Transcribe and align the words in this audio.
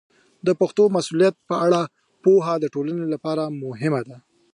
د 0.45 0.49
پښتو 0.59 0.83
د 0.89 0.93
مسوولیت 0.95 1.35
په 1.49 1.55
اړه 1.65 1.81
پوهه 2.23 2.53
د 2.59 2.65
ټولنې 2.73 3.05
لپاره 3.13 3.43
مهمه 3.63 4.01
ده. 4.09 4.17